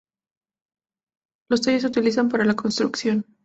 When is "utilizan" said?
1.89-2.27